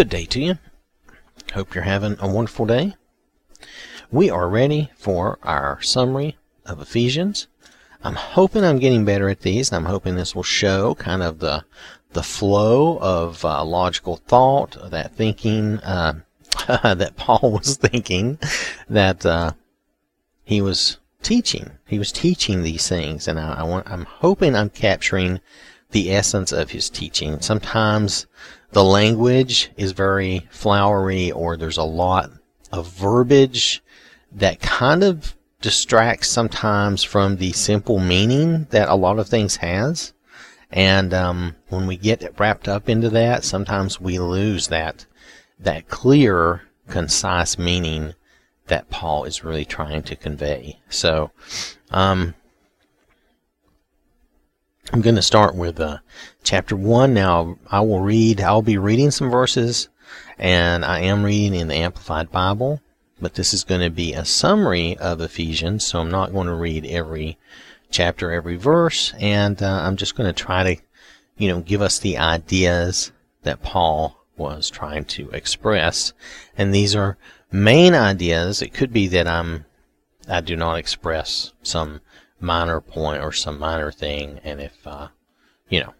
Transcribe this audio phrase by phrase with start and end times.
[0.00, 0.58] Good day to you.
[1.52, 2.94] Hope you're having a wonderful day.
[4.10, 7.48] We are ready for our summary of Ephesians.
[8.02, 11.66] I'm hoping I'm getting better at these, I'm hoping this will show kind of the
[12.14, 16.14] the flow of uh, logical thought, that thinking uh,
[16.66, 18.38] that Paul was thinking,
[18.88, 19.52] that uh,
[20.44, 21.72] he was teaching.
[21.86, 23.86] He was teaching these things, and I, I want.
[23.86, 25.40] I'm hoping I'm capturing
[25.90, 27.40] the essence of his teaching.
[27.40, 28.26] Sometimes
[28.72, 32.30] the language is very flowery, or there's a lot
[32.72, 33.82] of verbiage
[34.32, 40.12] that kind of distracts sometimes from the simple meaning that a lot of things has.
[40.70, 45.06] And um, when we get wrapped up into that, sometimes we lose that
[45.58, 48.14] that clear, concise meaning
[48.68, 50.78] that Paul is really trying to convey.
[50.88, 51.32] So,
[51.90, 52.34] um,
[54.92, 55.98] I'm going to start with uh,
[56.42, 57.14] chapter 1.
[57.14, 59.88] Now, I will read, I'll be reading some verses,
[60.36, 62.80] and I am reading in the Amplified Bible,
[63.20, 66.54] but this is going to be a summary of Ephesians, so I'm not going to
[66.54, 67.38] read every
[67.92, 70.82] chapter, every verse, and uh, I'm just going to try to,
[71.38, 73.12] you know, give us the ideas
[73.44, 76.14] that Paul was trying to express.
[76.58, 77.16] And these are
[77.52, 78.60] main ideas.
[78.60, 79.66] It could be that I'm,
[80.28, 82.00] I do not express some
[82.40, 85.08] minor point or some minor thing, and if, uh,
[85.68, 85.94] you know,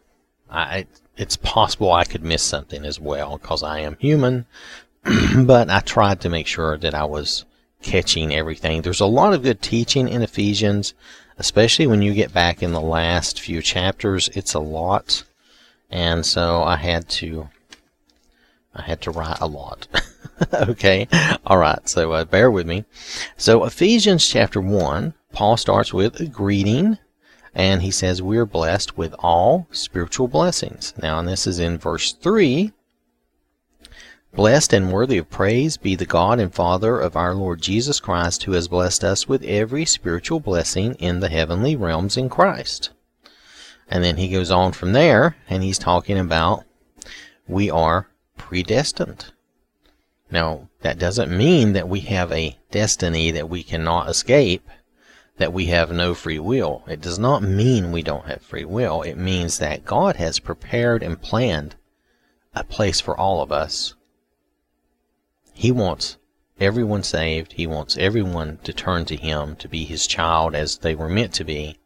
[0.51, 4.47] I, it's possible I could miss something as well because I am human,
[5.37, 7.45] but I tried to make sure that I was
[7.83, 8.83] catching everything.
[8.83, 10.95] There's a lot of good teaching in Ephesians,
[11.39, 14.29] especially when you get back in the last few chapters.
[14.35, 15.25] It's a lot,
[15.91, 17.49] and so I had to
[18.75, 19.89] I had to write a lot.
[20.55, 21.09] okay,
[21.47, 21.89] all right.
[21.89, 22.85] So uh, bear with me.
[23.37, 26.99] So Ephesians chapter one, Paul starts with a greeting,
[27.55, 30.95] and he says we are blessed with all spiritual blessings.
[31.01, 32.73] Now, and this is in verse three.
[34.33, 38.45] Blessed and worthy of praise be the God and Father of our Lord Jesus Christ,
[38.45, 42.91] who has blessed us with every spiritual blessing in the heavenly realms in Christ.
[43.89, 46.65] And then he goes on from there, and he's talking about
[47.49, 48.07] we are
[48.37, 49.33] predestined.
[50.31, 54.69] Now, that doesn't mean that we have a destiny that we cannot escape,
[55.41, 56.85] that we have no free will.
[56.87, 59.03] It does not mean we don't have free will.
[59.03, 61.75] It means that God has prepared and planned
[62.55, 63.95] a place for all of us
[65.61, 66.17] he wants
[66.59, 67.53] everyone saved.
[67.53, 71.35] He wants everyone to turn to Him to be His child as they were meant
[71.35, 71.79] to be.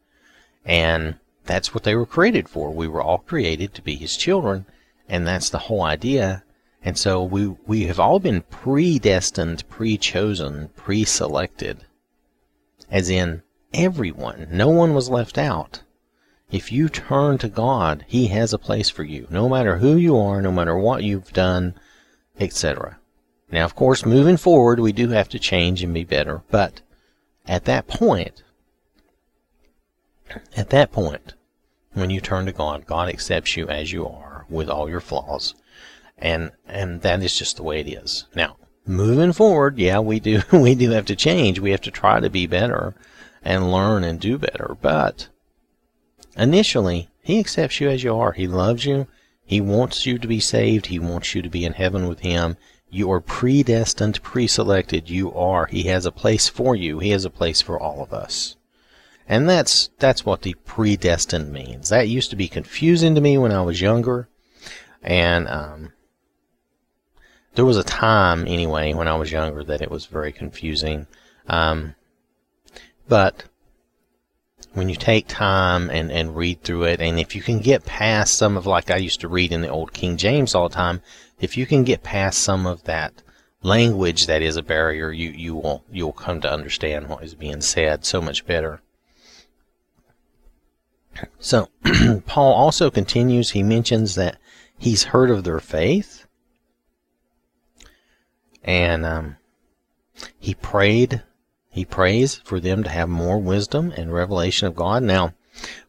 [0.63, 2.71] And that's what they were created for.
[2.71, 4.65] We were all created to be His children.
[5.09, 6.45] And that's the whole idea.
[6.85, 11.83] And so we, we have all been predestined, pre-chosen, pre-selected.
[12.89, 13.43] As in
[13.75, 14.47] everyone.
[14.51, 15.81] No one was left out.
[16.51, 19.27] If you turn to God, He has a place for you.
[19.29, 21.75] No matter who you are, no matter what you've done,
[22.39, 22.97] etc.
[23.51, 26.81] Now, of course, moving forward, we do have to change and be better, but
[27.47, 28.43] at that point,
[30.55, 31.33] at that point,
[31.93, 35.55] when you turn to God, God accepts you as you are with all your flaws.
[36.17, 38.25] And, and that is just the way it is.
[38.35, 41.59] Now, moving forward, yeah, we do, we do have to change.
[41.59, 42.95] We have to try to be better
[43.45, 44.75] and learn and do better.
[44.81, 45.29] But
[46.35, 48.33] initially, He accepts you as you are.
[48.33, 49.07] He loves you.
[49.45, 50.87] He wants you to be saved.
[50.87, 52.57] He wants you to be in heaven with Him.
[52.89, 55.09] You are predestined, pre-selected.
[55.09, 55.67] You are.
[55.67, 56.99] He has a place for you.
[56.99, 58.55] He has a place for all of us.
[59.27, 61.89] And that's that's what the predestined means.
[61.89, 64.29] That used to be confusing to me when I was younger,
[65.01, 65.93] and um,
[67.55, 71.07] there was a time anyway when I was younger that it was very confusing.
[71.47, 71.95] Um,
[73.07, 73.45] but
[74.73, 78.33] when you take time and, and read through it, and if you can get past
[78.33, 81.01] some of like I used to read in the old King James all the time,
[81.39, 83.13] if you can get past some of that
[83.63, 87.61] language that is a barrier, you, you will you'll come to understand what is being
[87.61, 88.81] said so much better.
[91.39, 91.69] So
[92.25, 94.37] Paul also continues, he mentions that
[94.77, 96.25] he's heard of their faith.
[98.63, 99.37] And um,
[100.39, 101.23] he prayed,
[101.75, 105.03] he prays for them to have more wisdom and revelation of God.
[105.03, 105.33] Now,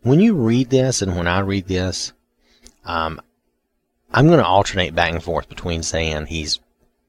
[0.02, 2.12] when you read this and when I read this,
[2.84, 3.20] um,
[4.10, 6.58] I'm going to alternate back and forth between saying he's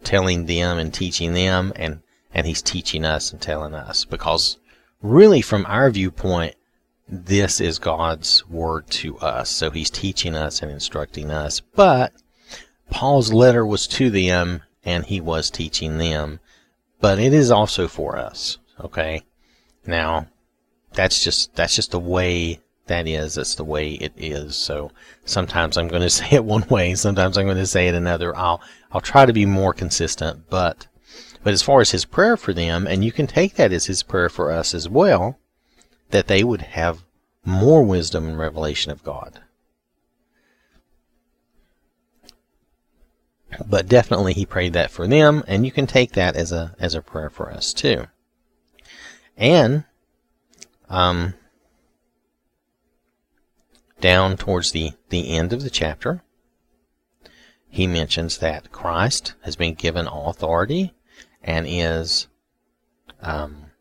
[0.04, 2.02] telling them and teaching them and,
[2.32, 4.60] and he's teaching us and telling us because
[5.02, 6.54] really from our viewpoint,
[7.10, 9.50] this is God's word to us.
[9.50, 11.62] So he's teaching us and instructing us.
[11.62, 12.14] But
[12.92, 16.42] Paul's letter was to them and he was teaching them.
[17.02, 18.60] But it is also for us.
[18.80, 19.24] Okay.
[19.86, 20.28] Now,
[20.94, 23.36] that's just, that's just the way that is.
[23.36, 24.56] That's the way it is.
[24.56, 24.92] So
[25.26, 28.36] sometimes I'm going to say it one way, sometimes I'm going to say it another.
[28.36, 30.88] I'll I'll try to be more consistent, but
[31.44, 34.04] but as far as his prayer for them, and you can take that as his
[34.04, 35.38] prayer for us as well,
[36.10, 37.04] that they would have
[37.46, 39.42] more wisdom and revelation of God.
[43.66, 46.96] But definitely he prayed that for them, and you can take that as a as
[46.96, 48.08] a prayer for us too.
[49.38, 49.84] And
[50.90, 51.36] um,
[54.02, 56.24] down towards the, the end of the chapter,
[57.70, 60.94] he mentions that Christ has been given all authority
[61.44, 62.28] and is
[63.22, 63.72] um,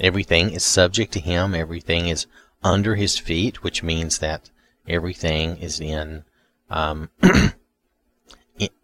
[0.00, 2.26] everything is subject to him, everything is
[2.62, 4.50] under his feet, which means that
[4.86, 6.24] everything is in
[6.70, 7.10] um,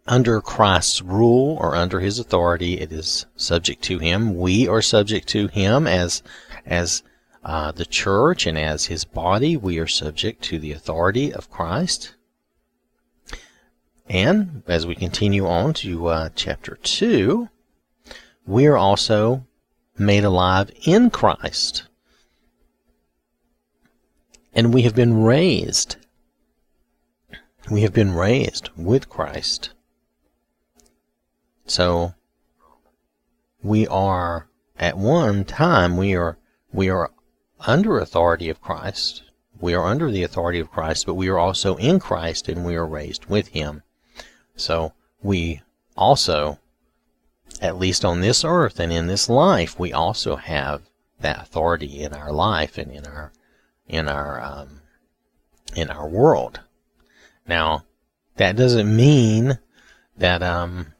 [0.07, 2.79] under Christ's rule or under his authority.
[2.79, 4.37] It is subject to him.
[4.37, 6.23] We are subject to him as
[6.65, 7.03] as
[7.43, 9.55] uh, the church and as his body.
[9.55, 12.15] We are subject to the authority of Christ.
[14.09, 17.49] And as we continue on to uh, chapter two,
[18.45, 19.45] we are also
[19.97, 21.83] made alive in Christ.
[24.53, 25.97] And we have been raised.
[27.69, 29.69] We have been raised with Christ.
[31.67, 32.15] So
[33.61, 36.39] we are at one time we are
[36.73, 37.11] we are
[37.59, 39.23] under authority of Christ.
[39.59, 42.75] We are under the authority of Christ, but we are also in Christ and we
[42.75, 43.83] are raised with him.
[44.55, 45.61] So we
[45.95, 46.59] also
[47.61, 50.83] at least on this earth and in this life, we also have
[51.19, 53.31] that authority in our life and in our
[53.87, 54.81] in our um,
[55.75, 56.61] in our world.
[57.49, 57.85] Now,
[58.37, 59.57] that doesn't mean
[60.15, 60.93] that um,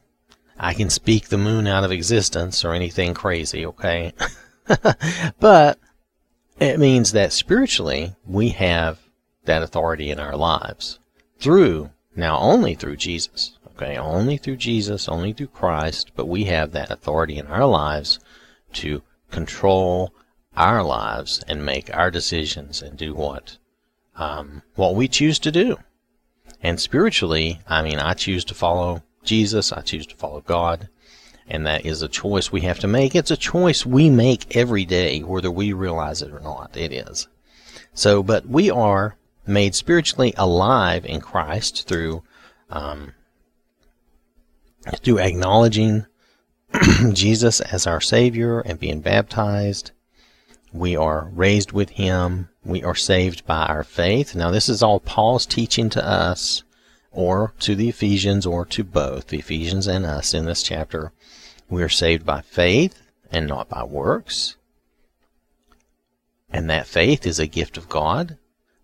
[0.58, 4.14] I can speak the moon out of existence or anything crazy, okay?
[5.40, 5.78] but
[6.60, 8.98] it means that spiritually we have
[9.46, 10.98] that authority in our lives
[11.38, 13.56] through now only through Jesus.
[13.68, 18.20] Okay, only through Jesus, only through Christ, but we have that authority in our lives
[18.74, 20.14] to control
[20.58, 23.58] our lives and make our decisions and do what
[24.18, 25.78] um, what we choose to do.
[26.62, 29.72] And spiritually, I mean, I choose to follow Jesus.
[29.72, 30.90] I choose to follow God,
[31.48, 33.16] and that is a choice we have to make.
[33.16, 36.76] It's a choice we make every day, whether we realize it or not.
[36.76, 37.28] It is.
[37.94, 39.16] So, but we are
[39.48, 42.24] made spiritually alive in Christ through
[42.70, 43.14] um,
[44.98, 46.06] through acknowledging
[47.14, 49.92] Jesus as our Savior and being baptized.
[50.72, 52.50] We are raised with Him.
[52.64, 54.36] We are saved by our faith.
[54.36, 56.64] Now, this is all Paul's teaching to us,
[57.12, 61.12] or to the Ephesians, or to both, the Ephesians and us in this chapter.
[61.70, 63.02] We are saved by faith
[63.32, 64.58] and not by works.
[66.52, 68.38] And that faith is a gift of God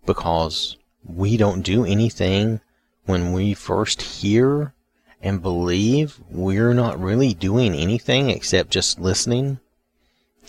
[0.06, 2.60] because we don't do anything
[3.04, 4.72] when we first hear
[5.20, 9.58] and believe we're not really doing anything except just listening.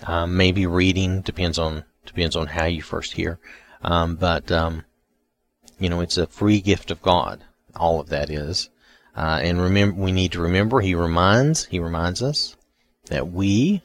[0.06, 3.40] Um, maybe reading depends on depends on how you first hear,
[3.82, 4.86] um, but um,
[5.80, 7.44] you know it's a free gift of God.
[7.76, 8.70] All of that is,
[9.16, 10.82] uh, and remember we need to remember.
[10.82, 12.56] He reminds he reminds us
[13.06, 13.82] that we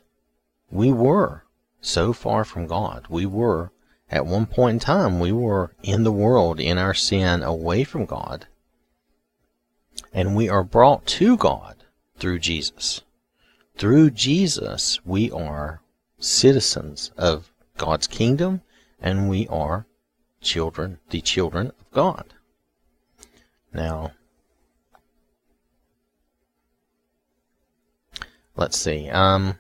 [0.71, 1.45] we were
[1.81, 3.07] so far from God.
[3.09, 3.71] We were
[4.11, 8.07] at one point in time we were in the world in our sin away from
[8.07, 8.47] God
[10.13, 11.77] and we are brought to God
[12.19, 13.03] through Jesus.
[13.77, 15.81] Through Jesus, we are
[16.19, 17.52] citizens of
[17.83, 18.63] God's kingdom
[19.01, 19.87] and we are
[20.41, 22.33] children, the children of God.
[23.75, 24.13] Now,
[28.55, 29.11] let's see.
[29.11, 29.59] Um,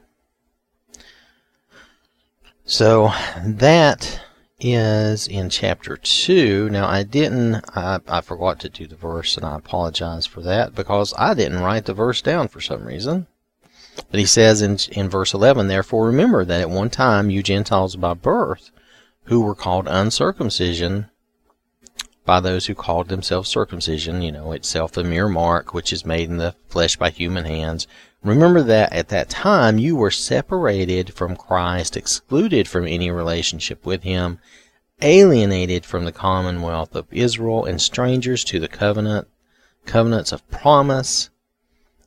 [2.65, 3.11] so
[3.45, 4.21] that
[4.61, 6.71] is in chapter 2.
[6.71, 10.77] Now, I didn't, I, I forgot to do the verse, and I apologize for that
[10.77, 13.27] because I didn't write the verse down for some reason.
[14.11, 17.97] But he says in, in verse 11, Therefore remember that at one time you Gentiles
[17.97, 18.71] by birth,
[19.25, 21.11] who were called uncircumcision
[22.25, 26.29] by those who called themselves circumcision, you know, itself a mere mark which is made
[26.29, 27.87] in the flesh by human hands.
[28.23, 34.05] Remember that at that time you were separated from Christ, excluded from any relationship with
[34.05, 34.39] Him,
[35.01, 39.27] alienated from the commonwealth of Israel, and strangers to the covenant,
[39.85, 41.31] covenants of promise.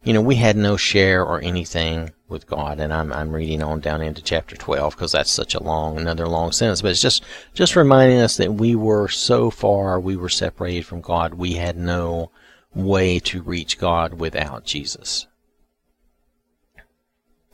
[0.06, 3.80] You know, we had no share or anything with God, and I'm I'm reading on
[3.80, 6.84] down into chapter 12 because that's such a long, another long sentence.
[6.84, 7.24] But it's just
[7.56, 11.34] just reminding us that we were so far, we were separated from God.
[11.34, 12.30] We had no
[12.76, 15.26] way to reach God without Jesus,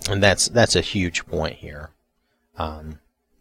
[0.10, 1.91] and that's that's a huge point here.
[2.58, 3.00] Um,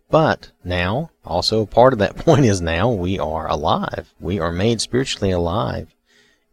[0.09, 4.14] But now, also part of that point is now we are alive.
[4.21, 5.95] We are made spiritually alive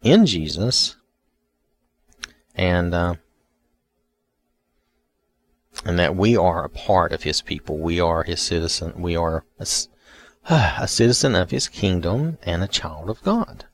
[0.02, 0.96] in Jesus.
[2.58, 3.14] And, uh,
[5.84, 7.78] and that we are a part of his people.
[7.78, 9.00] We are his citizen.
[9.00, 9.66] We are a,
[10.50, 13.64] a citizen of his kingdom and a child of God.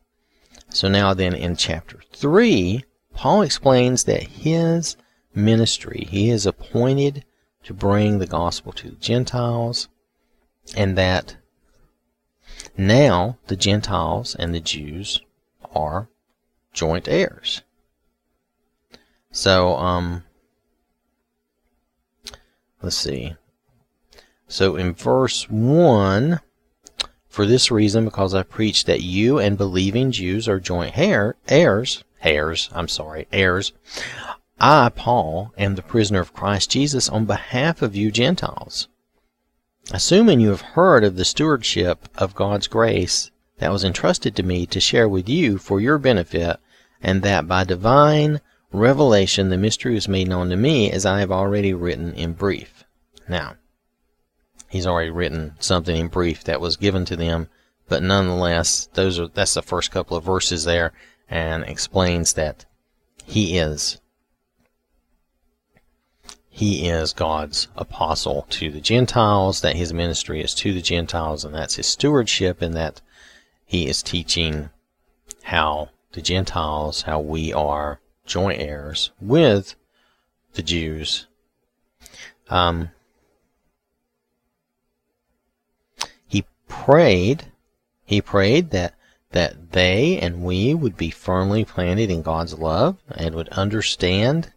[0.68, 4.96] So now then in chapter 3, Paul explains that his
[5.34, 7.24] ministry, he is appointed
[7.62, 9.88] to bring the gospel to the Gentiles,
[10.76, 11.36] and that
[12.76, 15.20] now the Gentiles and the Jews
[15.74, 16.08] are
[16.72, 17.62] joint heirs.
[19.34, 20.22] So, um,
[22.80, 23.34] let's see.
[24.46, 26.38] So in verse 1,
[27.28, 32.04] for this reason, because I preach that you and believing Jews are joint hair, heirs,
[32.22, 33.72] heirs, I'm sorry, heirs,
[34.60, 38.86] I, Paul, am the prisoner of Christ Jesus on behalf of you Gentiles.
[39.90, 44.64] Assuming you have heard of the stewardship of God's grace that was entrusted to me
[44.66, 46.60] to share with you for your benefit,
[47.02, 48.40] and that by divine
[48.74, 52.84] revelation the mystery was made known to me as I have already written in brief.
[53.28, 53.54] Now,
[54.68, 57.48] he's already written something in brief that was given to them,
[57.88, 60.92] but nonetheless, those are that's the first couple of verses there,
[61.30, 62.66] and explains that
[63.24, 64.00] he is
[66.50, 71.54] he is God's apostle to the Gentiles, that his ministry is to the Gentiles, and
[71.54, 73.00] that's his stewardship, and that
[73.64, 74.70] he is teaching
[75.44, 79.74] how the Gentiles, how we are joint heirs with
[80.54, 81.26] the Jews.
[82.48, 82.90] Um,
[86.26, 87.52] he prayed,
[88.04, 88.94] he prayed that
[89.30, 94.52] that they and we would be firmly planted in God's love and would understand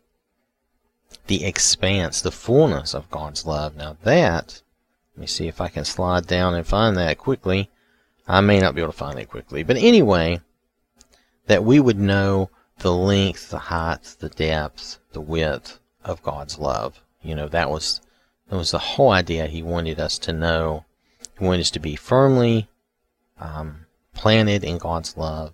[1.25, 3.75] the expanse, the fullness of God's love.
[3.75, 4.62] Now that,
[5.15, 7.71] let me see if I can slide down and find that quickly.
[8.27, 10.41] I may not be able to find it quickly, but anyway,
[11.47, 17.01] that we would know the length, the height, the depth, the width of God's love.
[17.22, 18.01] You know, that was
[18.50, 19.48] that was the whole idea.
[19.48, 20.86] He wanted us to know.
[21.38, 22.69] He wanted us to be firmly
[23.39, 25.53] um, planted in God's love,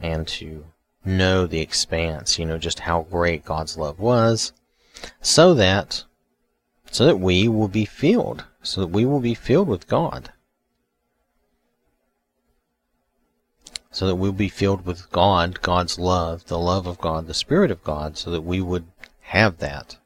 [0.00, 0.66] and to
[1.04, 4.52] know the expanse, you know, just how great God's love was,
[5.20, 6.04] so that
[6.90, 10.32] so that we will be filled, so that we will be filled with God.
[13.90, 17.70] So that we'll be filled with God, God's love, the love of God, the Spirit
[17.70, 18.86] of God, so that we would
[19.22, 19.96] have that.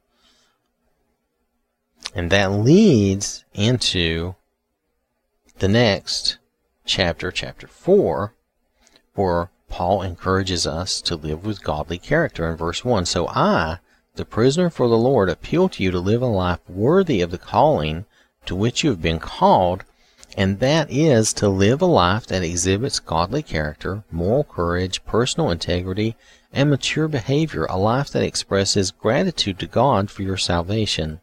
[2.14, 4.34] And that leads into
[5.58, 6.38] the next
[6.84, 8.34] chapter, chapter 4,
[9.14, 13.06] where Paul encourages us to live with godly character in verse 1.
[13.06, 13.78] So I,
[14.14, 17.38] the prisoner for the Lord, appeal to you to live a life worthy of the
[17.38, 18.04] calling
[18.44, 19.84] to which you have been called,
[20.36, 26.16] and that is to live a life that exhibits godly character, moral courage, personal integrity,
[26.52, 31.20] and mature behavior, a life that expresses gratitude to God for your salvation.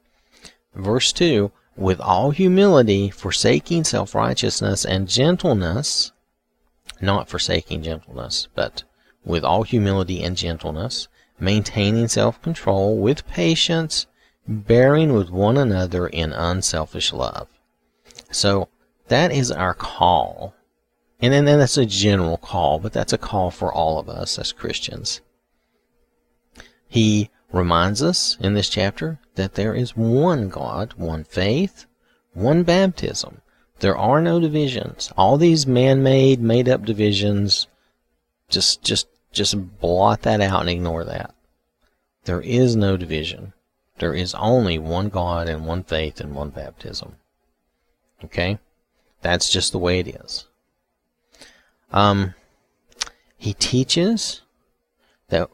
[0.76, 6.12] Verse 2 With all humility, forsaking self righteousness and gentleness,
[7.02, 8.84] not forsaking gentleness, but
[9.26, 11.08] with all humility and gentleness,
[11.40, 14.06] maintaining self control with patience,
[14.48, 17.48] bearing with one another in unselfish love.
[18.32, 18.70] So
[19.10, 20.56] that is our call.
[21.22, 24.54] And then, that's a general call, but that's a call for all of us as
[24.54, 25.20] Christians.
[26.88, 31.86] He reminds us in this chapter that there is one God, one faith,
[32.34, 33.42] one baptism,
[33.80, 35.12] there are no divisions.
[35.18, 37.68] All these man-made, made-up divisions,
[38.50, 41.34] just, just, just blot that out and ignore that.
[42.26, 43.54] There is no division.
[44.00, 47.16] There is only one God and one faith and one baptism.
[48.24, 48.60] Okay?
[49.22, 50.46] That's just the way it is.
[51.92, 52.36] Um,
[53.38, 54.42] he teaches
[55.30, 55.50] that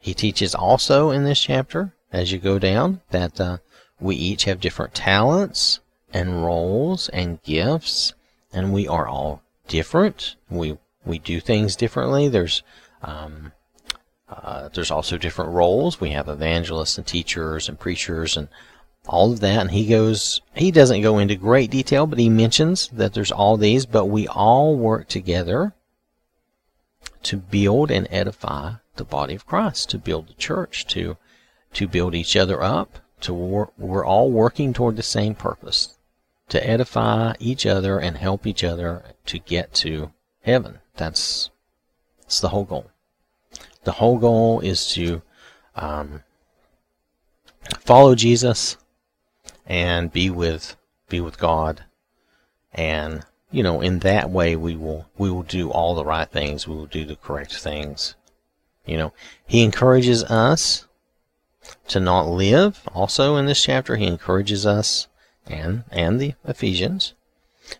[0.00, 3.58] he teaches also in this chapter, as you go down, that uh,
[4.00, 5.80] we each have different talents
[6.12, 8.14] and roles and gifts,
[8.52, 10.36] and we are all different.
[10.50, 12.28] We we do things differently.
[12.28, 12.62] There's
[13.02, 13.52] um,
[14.28, 16.00] uh, there's also different roles.
[16.00, 18.48] We have evangelists and teachers and preachers and
[19.08, 19.60] all of that.
[19.60, 23.56] And he goes, he doesn't go into great detail, but he mentions that there's all
[23.56, 25.72] these, but we all work together
[27.24, 31.16] to build and edify the body of Christ, to build the church, to
[31.74, 32.98] to build each other up.
[33.22, 35.98] To work, we're all working toward the same purpose,
[36.50, 40.12] to edify each other and help each other to get to
[40.42, 40.78] heaven.
[40.96, 41.50] That's,
[42.20, 42.90] that's the whole goal.
[43.82, 45.22] The whole goal is to
[45.74, 46.22] um,
[47.80, 48.76] follow Jesus
[49.68, 50.76] and be with
[51.08, 51.84] be with God.
[52.72, 56.66] And you know in that way we will we will do all the right things.
[56.66, 58.16] We will do the correct things.
[58.86, 59.12] You know
[59.46, 60.86] he encourages us
[61.88, 62.80] to not live.
[62.94, 65.06] Also in this chapter he encourages us
[65.46, 67.14] and and the Ephesians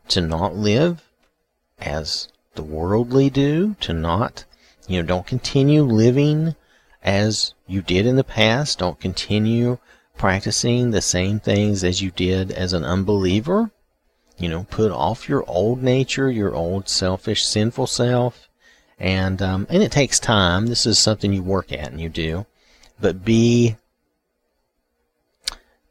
[0.08, 1.02] to not live
[1.80, 4.44] as the worldly do to not
[4.86, 6.54] you know don't continue living
[7.02, 8.80] as you did in the past.
[8.80, 9.78] Don't continue
[10.18, 13.70] practicing the same things as you did as an unbeliever.
[14.36, 18.48] You know, put off your old nature, your old selfish, sinful self,
[18.98, 20.66] and um, and it takes time.
[20.66, 22.46] This is something you work at and you do,
[23.00, 23.76] but be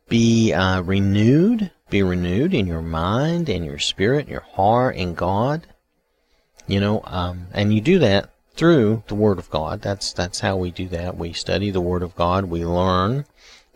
[0.07, 5.67] be uh, renewed, be renewed in your mind in your spirit, your heart, in God.
[6.67, 9.81] You know, um, and you do that through the Word of God.
[9.81, 11.17] That's that's how we do that.
[11.17, 12.45] We study the Word of God.
[12.45, 13.25] We learn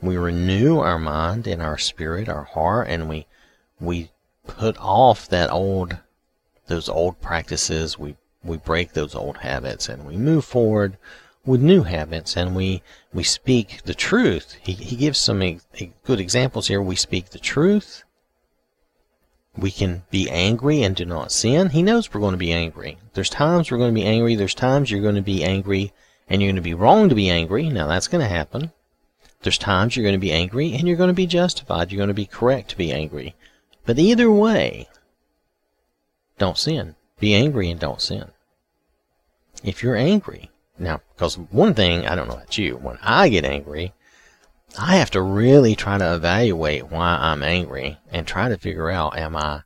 [0.01, 3.27] we renew our mind and our spirit, our heart, and we
[3.79, 4.11] we
[4.47, 5.97] put off that old
[6.67, 7.99] those old practices.
[7.99, 10.97] We we break those old habits and we move forward
[11.45, 12.81] with new habits and we
[13.13, 14.55] we speak the truth.
[14.61, 15.59] He he gives some e-
[16.03, 16.81] good examples here.
[16.81, 18.03] We speak the truth.
[19.55, 21.69] We can be angry and do not sin.
[21.71, 22.97] He knows we're going to be angry.
[23.13, 24.35] There's times we're going to be angry.
[24.35, 25.91] There's times you're going to be angry
[26.29, 27.69] and you're going to be wrong to be angry.
[27.69, 28.71] Now that's going to happen.
[29.43, 31.91] There's times you're going to be angry and you're going to be justified.
[31.91, 33.35] You're going to be correct to be angry.
[33.85, 34.87] But either way,
[36.37, 36.95] don't sin.
[37.19, 38.31] Be angry and don't sin.
[39.63, 43.45] If you're angry, now, because one thing, I don't know about you, when I get
[43.45, 43.93] angry,
[44.79, 49.17] I have to really try to evaluate why I'm angry and try to figure out,
[49.17, 49.63] am I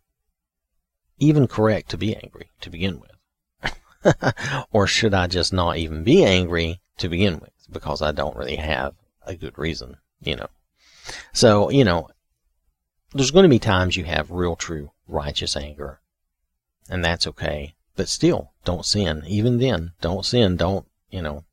[1.17, 3.11] even correct to be angry to begin with?
[4.71, 8.57] or should I just not even be angry to begin with because I don't really
[8.57, 8.93] have
[9.25, 10.47] a good reason, you know.
[11.33, 12.09] So, you know,
[13.13, 15.99] there's going to be times you have real, true, righteous anger,
[16.89, 17.75] and that's okay.
[17.95, 19.23] But still, don't sin.
[19.25, 20.57] Even then, don't sin.
[20.57, 21.45] Don't, you know,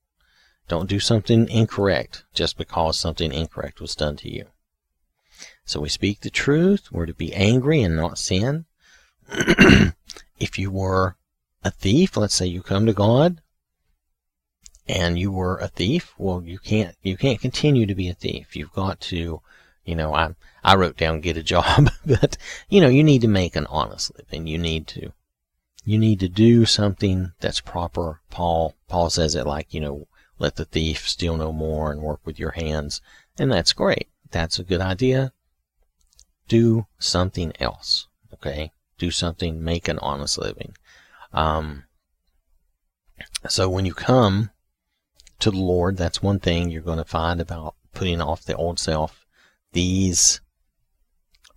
[0.68, 4.46] don't do something incorrect just because something incorrect was done to you.
[5.64, 6.90] So we speak the truth.
[6.90, 8.64] We're to be angry and not sin.
[9.28, 11.16] if you were
[11.62, 13.40] a thief, let's say you come to God
[14.88, 18.56] and you were a thief, well, you can't you can't continue to be a thief.
[18.56, 19.40] You've got to,
[19.84, 22.36] you know, I I wrote down get a job, but
[22.68, 24.46] you know, you need to make an honest living.
[24.46, 25.12] You need to
[25.84, 28.20] you need to do something that's proper.
[28.30, 32.20] Paul Paul says it like, you know, let the thief steal no more and work
[32.24, 33.00] with your hands,
[33.38, 34.08] and that's great.
[34.30, 35.32] That's a good idea.
[36.48, 38.72] Do something else, okay?
[38.98, 40.74] Do something, make an honest living.
[41.32, 41.84] Um,
[43.48, 44.50] so when you come
[45.42, 45.96] to the Lord.
[45.96, 49.26] That's one thing you're going to find about putting off the old self.
[49.72, 50.40] These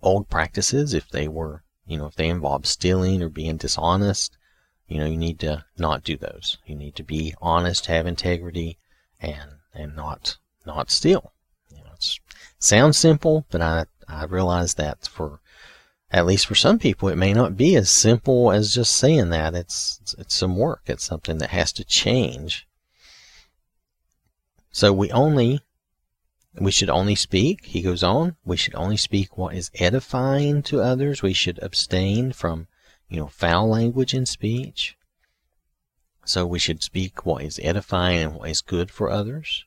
[0.02, 4.36] old practices, if they were, you know, if they involve stealing or being dishonest,
[4.88, 6.58] you know, you need to not do those.
[6.66, 8.78] You need to be honest, have integrity,
[9.20, 11.32] and and not not steal.
[11.70, 12.18] You know, it
[12.58, 15.40] sounds simple, but I I realize that for
[16.10, 19.54] at least for some people, it may not be as simple as just saying that.
[19.54, 20.82] It's it's, it's some work.
[20.86, 22.66] It's something that has to change
[24.76, 25.60] so we only,
[26.60, 30.82] we should only speak, he goes on, we should only speak what is edifying to
[30.82, 31.22] others.
[31.22, 32.68] We should abstain from,
[33.08, 34.98] you know, foul language in speech.
[36.26, 39.64] So we should speak what is edifying and what is good for others.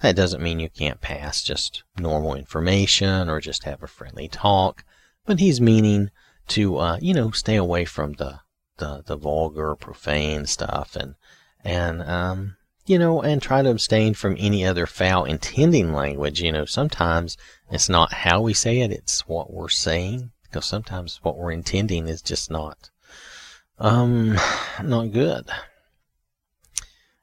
[0.00, 4.84] That doesn't mean you can't pass just normal information or just have a friendly talk,
[5.26, 6.12] but he's meaning
[6.50, 8.38] to, uh, you know, stay away from the,
[8.76, 11.16] the, the vulgar, profane stuff and,
[11.64, 16.42] and, um, you know, and try to abstain from any other foul intending language.
[16.42, 17.36] You know, sometimes
[17.70, 20.32] it's not how we say it, it's what we're saying.
[20.42, 22.90] Because sometimes what we're intending is just not,
[23.78, 24.36] um,
[24.82, 25.48] not good.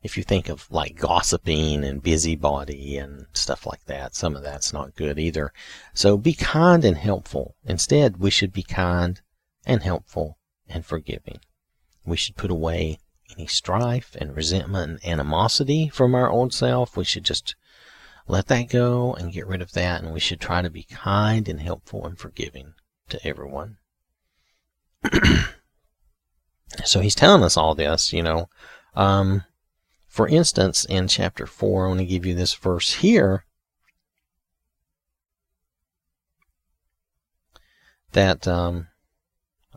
[0.01, 4.71] If you think of like gossiping and busybody and stuff like that, some of that's
[4.71, 5.51] not good either.
[5.93, 7.55] So be kind and helpful.
[7.65, 9.19] Instead, we should be kind
[9.65, 10.37] and helpful
[10.69, 11.39] and forgiving.
[12.05, 12.99] We should put away
[13.31, 16.97] any strife and resentment and animosity from our old self.
[16.97, 17.55] We should just
[18.27, 20.01] let that go and get rid of that.
[20.01, 22.73] And we should try to be kind and helpful and forgiving
[23.09, 23.77] to everyone.
[26.85, 28.49] so he's telling us all this, you know.
[28.95, 29.43] Um,
[30.07, 33.45] for instance, in chapter 4, I want to give you this verse here
[38.11, 38.88] that um,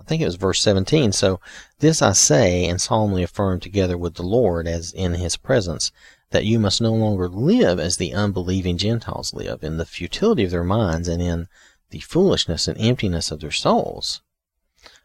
[0.02, 1.12] I think it was verse 17.
[1.12, 1.38] So,
[1.78, 5.92] this I say and solemnly affirm together with the Lord as in his presence,
[6.30, 10.50] that you must no longer live as the unbelieving Gentiles live, in the futility of
[10.50, 11.46] their minds and in
[11.90, 14.22] the foolishness and emptiness of their souls.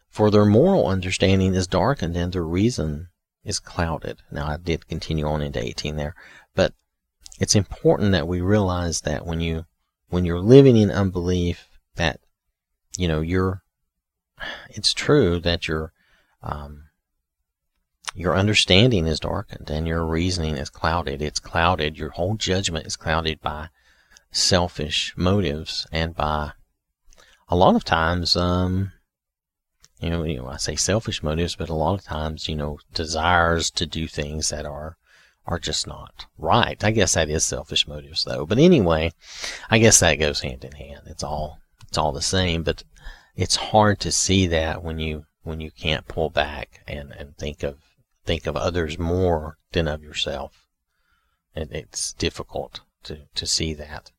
[0.08, 3.08] For their moral understanding is darkened and their reason
[3.44, 4.18] is clouded.
[4.32, 6.16] Now, I did continue on into 18 there,
[6.56, 6.74] but
[7.38, 9.66] it's important that we realize that when you
[10.08, 12.18] when you're living in unbelief, that
[12.96, 13.62] you know you're.
[14.70, 15.92] It's true that your
[16.42, 16.84] um,
[18.14, 21.22] your understanding is darkened and your reasoning is clouded.
[21.22, 21.98] It's clouded.
[21.98, 23.68] Your whole judgment is clouded by
[24.30, 26.52] selfish motives and by
[27.48, 28.92] a lot of times, um,
[30.00, 32.78] you know, you know, I say selfish motives, but a lot of times, you know,
[32.92, 34.96] desires to do things that are
[35.46, 36.82] are just not right.
[36.84, 38.44] I guess that is selfish motives though.
[38.44, 39.12] But anyway,
[39.70, 41.02] I guess that goes hand in hand.
[41.06, 42.84] It's all it's all the same, but
[43.38, 47.62] it's hard to see that when you when you can't pull back and, and think
[47.62, 47.76] of
[48.26, 50.66] think of others more than of yourself.
[51.54, 54.10] And it's difficult to, to see that.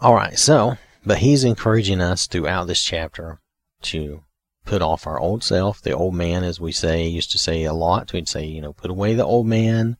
[0.00, 3.40] All right, so but he's encouraging us throughout this chapter
[3.82, 4.22] to
[4.64, 7.72] put off our old self, the old man, as we say, used to say a
[7.72, 8.12] lot.
[8.12, 9.96] We'd say, you know, put away the old man,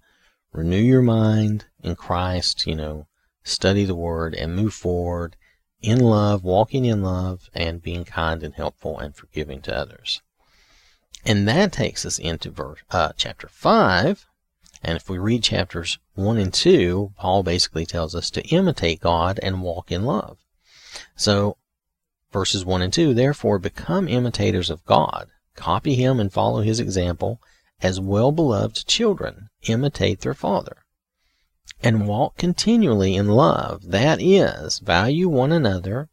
[0.53, 3.09] renew your mind in Christ, you know,
[3.43, 5.35] study the word and move forward
[5.83, 10.23] in love, walking in love, and being kind and helpful and forgiving to others.
[11.25, 14.27] And that takes us into verse, uh, chapter 5.
[14.83, 19.39] And if we read chapters 1 and 2, Paul basically tells us to imitate God
[19.43, 20.39] and walk in love.
[21.15, 21.57] So
[22.33, 27.41] verses 1 and 2 Therefore become imitators of God, copy him and follow his example,
[27.81, 30.82] as well beloved children imitate their father.
[31.83, 36.09] And walk continually in love, that is, value one another,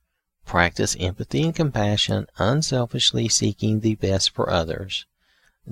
[0.46, 5.06] practice empathy and compassion, unselfishly seeking the best for others,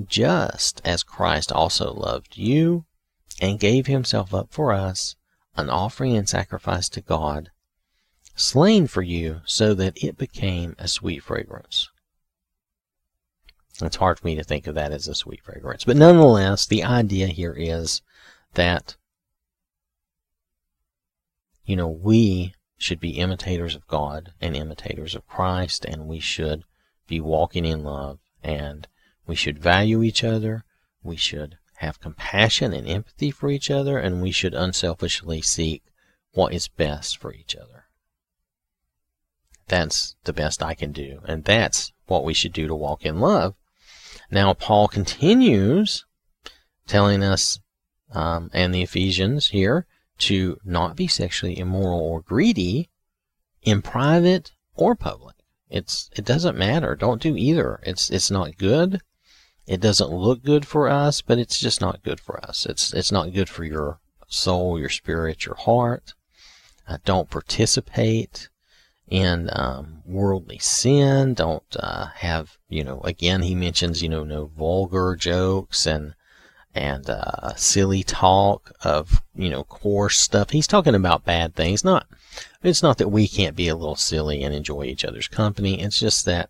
[0.07, 2.85] just as Christ also loved you
[3.41, 5.15] and gave himself up for us,
[5.55, 7.49] an offering and sacrifice to God
[8.37, 11.89] slain for you so that it became a sweet fragrance.
[13.81, 15.83] It's hard for me to think of that as a sweet fragrance.
[15.83, 18.01] But nonetheless, the idea here is
[18.53, 18.95] that,
[21.67, 26.63] you know, we should be imitators of God and imitators of Christ, and we should
[27.07, 28.87] be walking in love, and
[29.27, 30.63] we should value each other.
[31.03, 35.83] We should have compassion and empathy for each other, and we should unselfishly seek
[36.31, 37.85] what is best for each other.
[39.67, 41.19] That's the best I can do.
[41.25, 43.55] And that's what we should do to walk in love.
[44.31, 46.05] Now, Paul continues
[46.87, 47.59] telling us
[48.13, 49.85] um, and the Ephesians here
[50.19, 52.89] to not be sexually immoral or greedy
[53.61, 55.35] in private or public.
[55.69, 56.95] It's it doesn't matter.
[56.95, 57.79] Don't do either.
[57.83, 59.01] It's it's not good.
[59.65, 62.65] It doesn't look good for us, but it's just not good for us.
[62.65, 66.13] It's it's not good for your soul, your spirit, your heart.
[66.87, 68.47] Uh, don't participate
[69.09, 71.33] in um, worldly sin.
[71.33, 73.01] Don't uh, have you know.
[73.01, 76.13] Again, he mentions you know no vulgar jokes and
[76.75, 80.51] and uh, silly talk of you know coarse stuff.
[80.51, 81.83] He's talking about bad things.
[81.83, 82.07] Not
[82.63, 85.81] it's not that we can't be a little silly and enjoy each other's company.
[85.81, 86.49] It's just that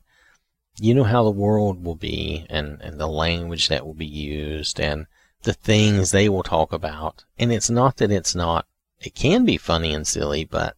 [0.80, 4.80] you know how the world will be and, and the language that will be used
[4.80, 5.08] and
[5.44, 7.26] the things they will talk about.
[7.38, 8.66] And it's not that it's not,
[9.00, 10.76] it can be funny and silly, but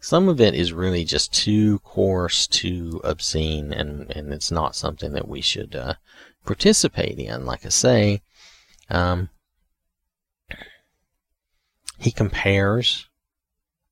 [0.00, 5.12] some of it is really just too coarse, too obscene, and, and it's not something
[5.12, 5.94] that we should uh,
[6.44, 7.46] participate in.
[7.46, 8.22] Like I say,
[8.90, 9.30] um,
[11.98, 13.08] he compares,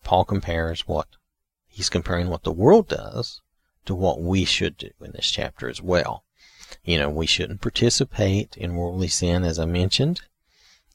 [0.02, 1.06] Paul compares what
[1.66, 3.40] he's comparing what the world does
[3.86, 6.24] to what we should do in this chapter as well.
[6.84, 10.22] You know, we shouldn't participate in worldly sin, as I mentioned.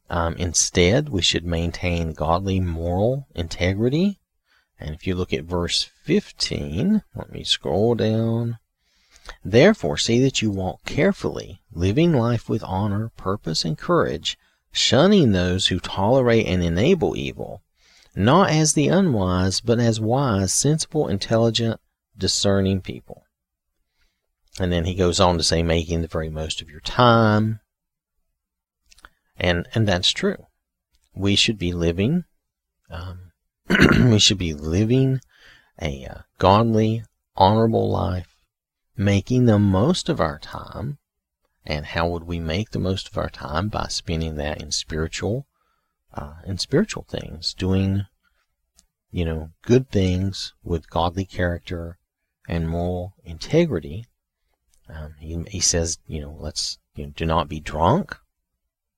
[0.09, 4.19] Um, instead, we should maintain godly moral integrity
[4.79, 8.59] and if you look at verse 15, let me scroll down.
[9.43, 14.37] Therefore, see that you walk carefully, living life with honor, purpose, and courage,
[14.71, 17.61] shunning those who tolerate and enable evil,
[18.15, 21.79] not as the unwise, but as wise, sensible, intelligent,
[22.17, 23.23] discerning people.
[24.59, 27.59] And then he goes on to say, making the very most of your time.
[29.37, 30.45] And, and that's true.
[31.13, 32.25] We should be living
[32.89, 33.31] um,
[34.11, 35.19] we should be living
[35.81, 37.03] a uh, godly,
[37.35, 38.34] honorable life,
[38.97, 40.97] making the most of our time.
[41.65, 43.69] And how would we make the most of our time?
[43.69, 45.47] By spending that in spiritual,
[46.13, 48.05] uh, in spiritual things, doing,
[49.11, 51.97] you know, good things with godly character
[52.47, 54.05] and moral integrity.
[54.87, 58.17] Um, he, he says, you know, let's you know, do not be drunk.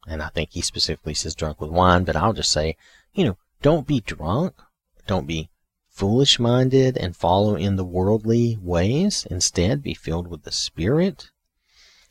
[0.07, 2.77] And I think he specifically says drunk with wine, but I'll just say,
[3.13, 4.55] you know, don't be drunk.
[5.05, 5.49] Don't be
[5.97, 9.25] foolish minded and follow in the worldly ways.
[9.31, 11.31] Instead, be filled with the Spirit.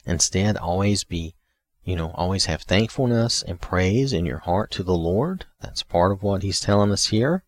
[0.04, 1.36] Instead, always be,
[1.84, 5.46] you know, always have thankfulness and praise in your heart to the Lord.
[5.60, 7.44] That's part of what he's telling us here.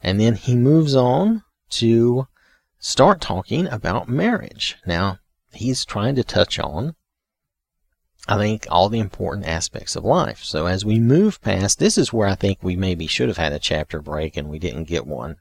[0.00, 2.28] And then he moves on to
[2.78, 4.76] start talking about marriage.
[4.86, 5.18] Now,
[5.52, 6.94] he's trying to touch on
[8.28, 10.42] I think, all the important aspects of life.
[10.42, 13.52] So as we move past, this is where I think we maybe should have had
[13.52, 15.36] a chapter break and we didn't get one.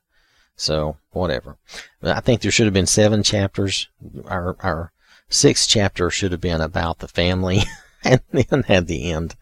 [0.55, 1.57] So whatever.
[2.01, 3.89] I think there should have been seven chapters.
[4.25, 4.91] Our, our
[5.29, 7.63] sixth chapter should have been about the family
[8.03, 9.35] and then had the end.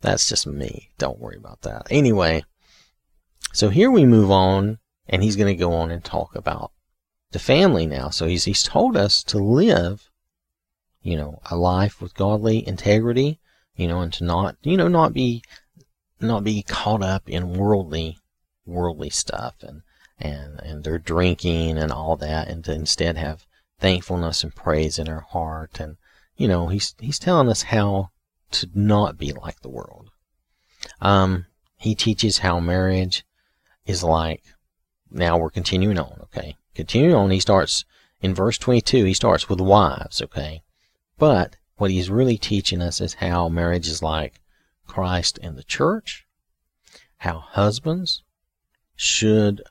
[0.00, 0.90] That's just me.
[0.98, 1.86] Don't worry about that.
[1.90, 2.44] Anyway,
[3.52, 6.72] so here we move on and he's going to go on and talk about
[7.32, 8.08] the family now.
[8.10, 10.08] So he's, he's told us to live
[11.04, 13.38] you know, a life with godly integrity,
[13.76, 15.42] you know, and to not, you know, not be,
[16.18, 18.18] not be caught up in worldly,
[18.66, 19.82] worldly stuff and,
[20.18, 23.46] and, and their drinking and all that, and to instead have
[23.78, 25.80] thankfulness and praise in our heart.
[25.80, 25.96] And,
[26.36, 28.10] you know, he's, he's telling us how
[28.52, 30.10] to not be like the world.
[31.00, 31.46] Um,
[31.76, 33.24] he teaches how marriage
[33.86, 34.42] is like,
[35.10, 36.56] now we're continuing on, okay?
[36.74, 37.84] Continuing on, he starts
[38.20, 40.62] in verse 22, he starts with wives, okay?
[41.18, 44.40] But what he's really teaching us is how marriage is like
[44.86, 46.26] Christ and the church,
[47.18, 48.22] how husbands
[48.96, 49.62] should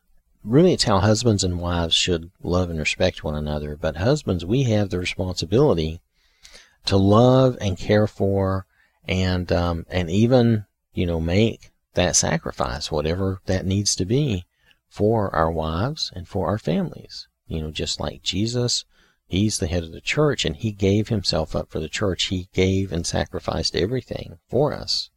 [0.43, 3.75] really it's how husbands and wives should love and respect one another.
[3.75, 6.01] But husbands, we have the responsibility
[6.85, 8.65] to love and care for
[9.05, 14.45] and um, and even you know make that sacrifice, whatever that needs to be,
[14.89, 17.27] for our wives and for our families.
[17.47, 18.85] You know, just like Jesus
[19.33, 22.25] He's the head of the church and he gave himself up for the church.
[22.25, 25.09] He gave and sacrificed everything for us.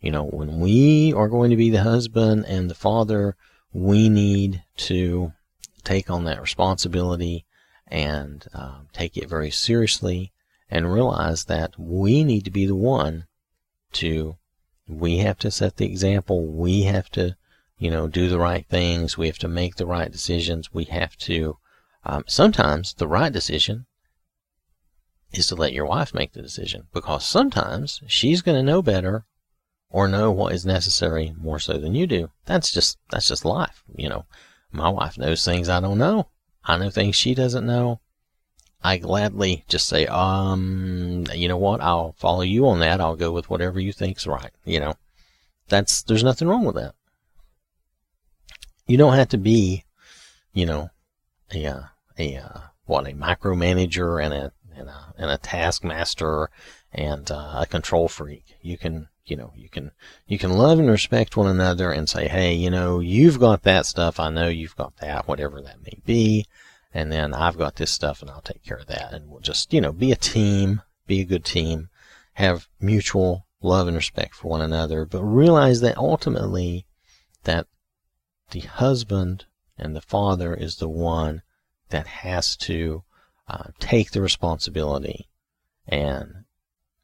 [0.00, 3.36] You know, when we are going to be the husband and the father,
[3.72, 5.32] we need to
[5.84, 7.46] take on that responsibility
[7.86, 10.32] and uh, take it very seriously
[10.70, 13.26] and realize that we need to be the one
[13.92, 14.36] to,
[14.88, 16.46] we have to set the example.
[16.46, 17.36] We have to,
[17.78, 19.18] you know, do the right things.
[19.18, 20.72] We have to make the right decisions.
[20.72, 21.56] We have to
[22.04, 23.86] um, sometimes the right decision
[25.32, 29.26] is to let your wife make the decision because sometimes she's going to know better
[29.90, 32.30] or know what is necessary more so than you do.
[32.46, 34.24] That's just that's just life, you know.
[34.72, 36.28] My wife knows things I don't know.
[36.64, 38.00] I know things she doesn't know.
[38.82, 41.82] I gladly just say, um, you know what?
[41.82, 43.00] I'll follow you on that.
[43.00, 44.52] I'll go with whatever you think's right.
[44.64, 44.94] You know,
[45.68, 46.94] that's there's nothing wrong with that.
[48.86, 49.84] You don't have to be,
[50.52, 50.90] you know,
[51.52, 51.82] a uh,
[52.18, 56.48] a uh, what a micromanager and a and a, and a taskmaster
[56.92, 58.56] and uh, a control freak.
[58.62, 59.92] You can you know you can
[60.26, 63.86] you can love and respect one another and say, hey, you know, you've got that
[63.86, 64.18] stuff.
[64.18, 66.46] I know you've got that, whatever that may be.
[66.92, 69.12] And then I've got this stuff, and I'll take care of that.
[69.12, 71.88] And we'll just you know be a team, be a good team,
[72.34, 76.86] have mutual love and respect for one another, but realize that ultimately
[77.44, 77.66] that
[78.50, 79.44] the husband
[79.78, 81.42] and the father is the one
[81.90, 83.02] that has to
[83.48, 85.28] uh, take the responsibility
[85.86, 86.44] and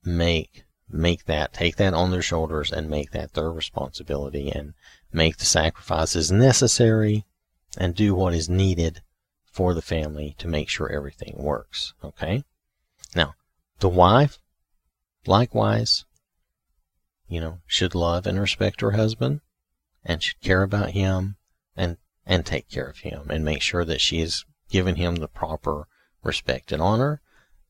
[0.05, 4.75] make make that take that on their shoulders and make that their responsibility and
[5.13, 7.25] make the sacrifices necessary
[7.77, 9.03] and do what is needed
[9.51, 12.45] for the family to make sure everything works okay
[13.15, 13.35] now
[13.81, 14.39] the wife
[15.27, 16.05] likewise
[17.29, 19.41] you know should love and respect her husband
[20.05, 21.37] and should care about him
[21.77, 25.29] and and take care of him and make sure that she is giving him the
[25.29, 25.87] proper
[26.23, 27.21] respect and honor.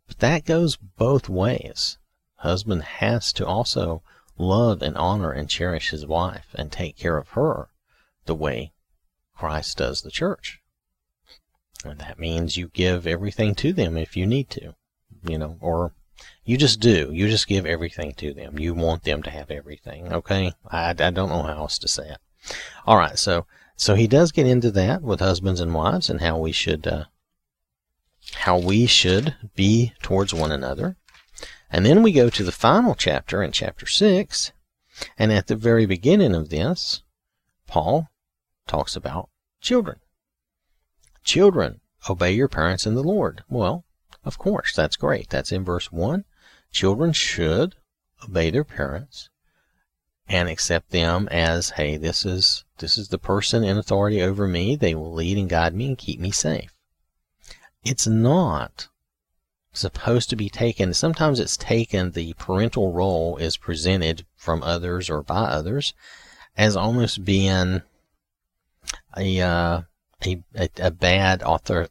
[0.08, 1.98] But that goes both ways.
[2.46, 4.02] Husband has to also
[4.38, 7.70] love and honor and cherish his wife and take care of her
[8.26, 8.72] the way
[9.36, 10.60] Christ does the church.
[11.84, 14.76] And that means you give everything to them if you need to,
[15.24, 15.92] you know, or
[16.44, 17.10] you just do.
[17.12, 18.60] You just give everything to them.
[18.60, 20.52] You want them to have everything, okay?
[20.70, 22.18] I, I don't know how else to say it.
[22.86, 26.38] All right, so so he does get into that with husbands and wives and how
[26.38, 27.04] we should uh,
[28.34, 30.96] how we should be towards one another.
[31.70, 34.52] And then we go to the final chapter in chapter 6,
[35.18, 37.02] and at the very beginning of this,
[37.66, 38.08] Paul
[38.66, 39.28] talks about
[39.60, 39.98] children.
[41.24, 43.42] Children, obey your parents in the Lord.
[43.48, 43.84] Well,
[44.24, 45.28] of course, that's great.
[45.30, 46.24] That's in verse 1.
[46.70, 47.74] Children should
[48.24, 49.28] obey their parents
[50.28, 54.76] and accept them as, hey, this is this is the person in authority over me.
[54.76, 56.74] They will lead and guide me and keep me safe.
[57.84, 58.88] It's not
[59.76, 60.94] supposed to be taken.
[60.94, 65.94] Sometimes it's taken, the parental role is presented from others or by others
[66.56, 67.82] as almost being
[69.16, 69.82] a, uh,
[70.24, 71.88] a, a, a bad author,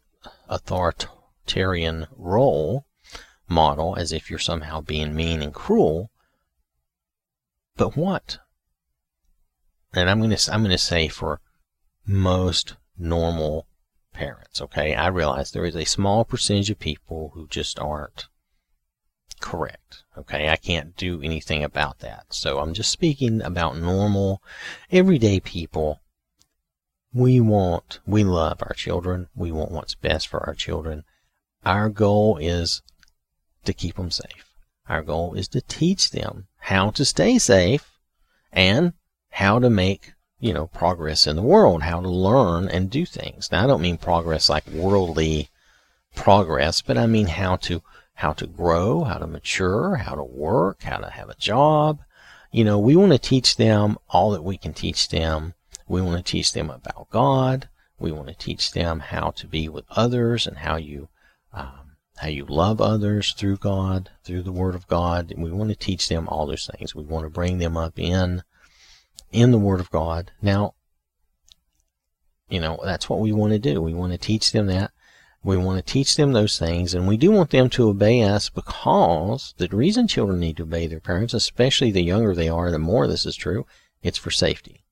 [0.50, 2.86] authoritarian role
[3.48, 6.10] model as if you're somehow being mean and cruel.
[7.78, 8.40] But what?
[9.94, 11.40] And I'm going to I'm going to say for
[12.06, 13.68] most normal
[14.16, 14.96] parents, okay?
[14.96, 18.28] I realize there is a small percentage of people who just aren't
[19.40, 20.04] correct.
[20.18, 22.26] Okay, I can't do anything about that.
[22.30, 24.42] So I'm just speaking about normal,
[24.92, 26.02] everyday people.
[27.14, 29.28] We want, we love our children.
[29.36, 31.04] We want what's best for our children.
[31.66, 32.82] Our goal is
[33.66, 34.56] to keep them safe.
[34.88, 37.92] Our goal is to teach them how to stay safe
[38.52, 38.94] and
[39.30, 43.52] how to make, you know, progress in the world, how to learn and do things.
[43.52, 45.50] Now, I don't mean progress like worldly
[46.16, 47.82] progress, but I mean how to
[48.16, 52.00] how to grow, how to mature, how to work, how to have a job.
[52.52, 55.54] You know, we want to teach them all that we can teach them.
[55.88, 57.68] We want to teach them about God.
[58.00, 61.10] We want to teach them how to be with others and how you
[61.54, 65.32] um, how you love others through God, through the Word of God.
[65.32, 66.96] And we want to teach them all those things.
[66.96, 68.44] We want to bring them up in
[69.32, 70.32] in the Word of God.
[70.42, 70.76] Now,
[72.50, 73.82] you know, that's what we want to do.
[73.82, 74.92] We want to teach them that.
[75.44, 78.50] We want to teach them those things, and we do want them to obey us
[78.50, 82.80] because the reason children need to obey their parents, especially the younger they are, the
[82.80, 83.68] more this is true,
[84.02, 84.86] it's for safety.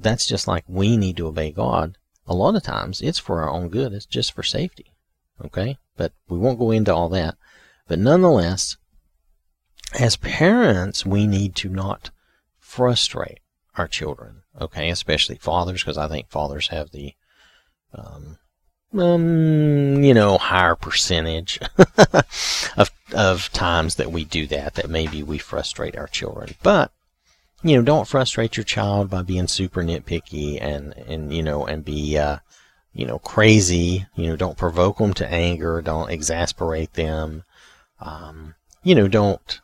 [0.00, 1.98] That's just like we need to obey God.
[2.26, 4.94] A lot of times it's for our own good, it's just for safety.
[5.44, 5.76] Okay?
[5.98, 7.36] But we won't go into all that.
[7.88, 8.78] But nonetheless,
[10.00, 12.10] as parents, we need to not
[12.66, 13.40] frustrate
[13.76, 14.42] our children.
[14.60, 14.90] Okay?
[14.90, 17.14] Especially fathers, because I think fathers have the
[17.94, 18.38] um,
[18.98, 21.58] um, you know, higher percentage
[22.76, 26.54] of of times that we do that, that maybe we frustrate our children.
[26.62, 26.92] But
[27.62, 31.84] you know, don't frustrate your child by being super nitpicky and and you know and
[31.84, 32.38] be uh,
[32.92, 34.06] you know crazy.
[34.16, 35.80] You know, don't provoke them to anger.
[35.82, 37.44] Don't exasperate them.
[38.00, 39.60] Um, you know, don't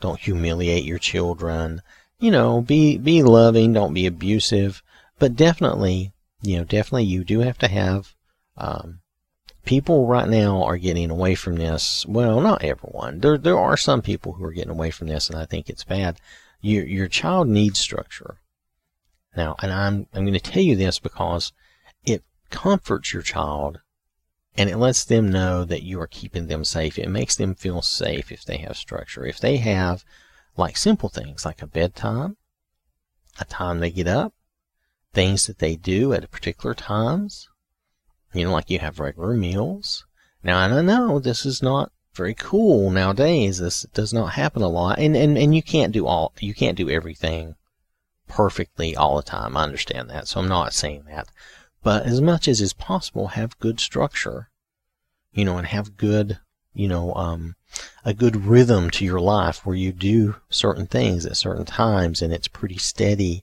[0.00, 1.82] don't humiliate your children.
[2.18, 3.72] You know, be be loving.
[3.72, 4.82] Don't be abusive.
[5.18, 8.14] But definitely, you know, definitely you do have to have
[8.56, 9.00] um,
[9.66, 12.06] people right now are getting away from this.
[12.06, 13.20] Well, not everyone.
[13.20, 15.84] There, there are some people who are getting away from this, and I think it's
[15.84, 16.18] bad.
[16.62, 18.40] Your, your child needs structure.
[19.36, 21.52] Now, and I'm, I'm going to tell you this because
[22.04, 23.80] it comforts your child
[24.56, 26.98] and it lets them know that you are keeping them safe.
[26.98, 29.26] It makes them feel safe if they have structure.
[29.26, 30.04] If they have
[30.56, 32.36] like simple things like a bedtime,
[33.38, 34.32] a time they get up,
[35.12, 37.48] things that they do at particular times,
[38.32, 40.04] you know, like you have regular meals.
[40.42, 43.58] Now, I know this is not very cool nowadays.
[43.58, 44.98] This does not happen a lot.
[44.98, 47.56] And, and, and you can't do all, you can't do everything
[48.26, 49.56] perfectly all the time.
[49.56, 50.28] I understand that.
[50.28, 51.28] So I'm not saying that.
[51.82, 54.50] But as much as is possible, have good structure,
[55.32, 56.40] you know, and have good,
[56.76, 57.56] you know, um,
[58.04, 62.32] a good rhythm to your life where you do certain things at certain times and
[62.32, 63.42] it's pretty steady.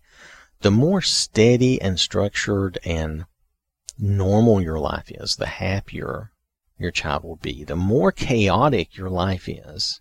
[0.62, 3.26] The more steady and structured and
[3.98, 6.32] normal your life is, the happier
[6.78, 7.64] your child will be.
[7.64, 10.00] The more chaotic your life is,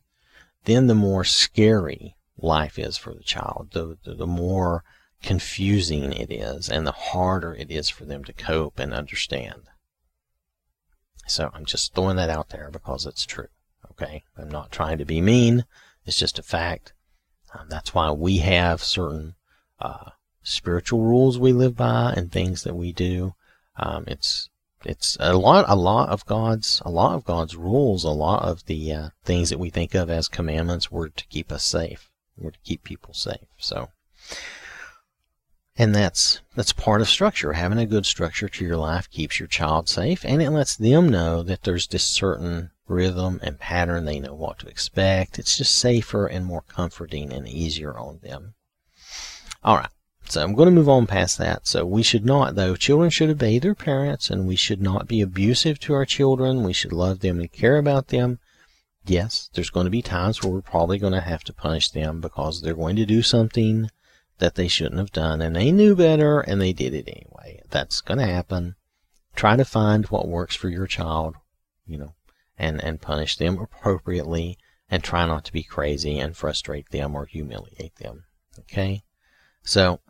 [0.65, 3.71] then the more scary life is for the child.
[3.73, 4.85] The, the, the more
[5.23, 9.63] confusing it is, and the harder it is for them to cope and understand.
[11.27, 13.49] So I'm just throwing that out there because it's true.
[13.91, 14.25] Okay?
[14.37, 15.65] I'm not trying to be mean.
[16.05, 16.93] It's just a fact.
[17.55, 19.35] Um, that's why we have certain
[19.81, 20.11] uh,
[20.43, 23.35] spiritual rules we live by and things that we do
[23.77, 24.49] um, it's
[24.85, 28.67] it's a lot a lot of God's a lot of God's rules, a lot of
[28.67, 32.51] the uh, things that we think of as commandments were to keep us safe, were
[32.51, 33.47] to keep people safe.
[33.59, 33.89] So,
[35.83, 37.55] and that's that's part of structure.
[37.55, 41.09] Having a good structure to your life keeps your child safe, and it lets them
[41.09, 44.05] know that there's this certain rhythm and pattern.
[44.05, 45.41] They know what to expect.
[45.41, 48.55] It's just safer and more comforting and easier on them.
[49.65, 49.91] All right.
[50.29, 51.67] So I'm going to move on past that.
[51.67, 55.21] So we should not, though, children should obey their parents and we should not be
[55.21, 56.63] abusive to our children.
[56.63, 58.39] We should love them and care about them.
[59.05, 62.21] Yes, there's going to be times where we're probably going to have to punish them
[62.21, 63.91] because they're going to do something
[64.43, 67.63] that they shouldn't have done and they knew better and they did it anyway.
[67.71, 68.75] That's going to happen.
[69.37, 71.37] Try to find what works for your child,
[71.87, 72.15] you know,
[72.59, 74.59] and, and punish them appropriately
[74.91, 78.25] and try not to be crazy and frustrate them or humiliate them.
[78.59, 79.05] Okay?
[79.63, 80.01] So,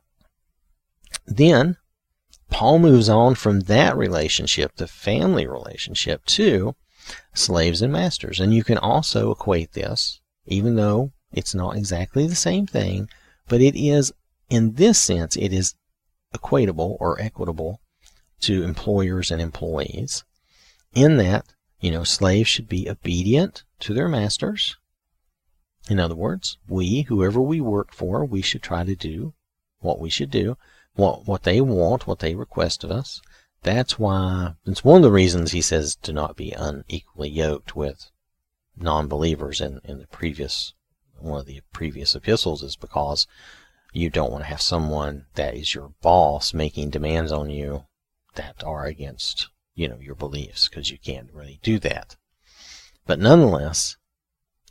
[1.27, 1.77] then
[2.49, 6.75] Paul moves on from that relationship, the family relationship, to
[7.35, 8.41] slaves and masters.
[8.41, 13.11] And you can also equate this, even though it's not exactly the same thing,
[13.47, 14.11] but it is,
[14.53, 15.75] in this sense, it is
[16.35, 17.81] equatable or equitable
[18.41, 20.25] to employers and employees
[20.95, 21.47] in that,
[21.81, 24.77] you know, slaves should be obedient to their masters.
[25.89, 29.33] In other words, we, whoever we work for, we should try to do
[29.81, 30.59] what we should do,
[30.97, 33.23] what, what they want, what they request of us.
[33.63, 38.11] That's why, it's one of the reasons he says to not be unequally yoked with
[38.77, 40.75] non-believers in, in the previous,
[41.19, 43.27] one of the previous epistles is because
[43.93, 47.85] you don't want to have someone that is your boss making demands on you
[48.35, 52.17] that are against, you know, your beliefs because you can't really do that.
[53.07, 53.97] But nonetheless,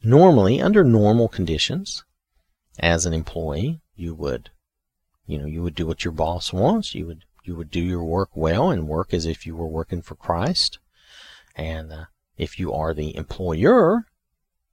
[0.04, 2.04] normally under normal conditions,
[2.80, 4.50] as an employee, you would,
[5.26, 6.96] you know, you would do what your boss wants.
[6.96, 10.02] You would you would do your work well and work as if you were working
[10.02, 10.80] for Christ.
[11.56, 12.06] And uh,
[12.38, 14.06] if you are the employer,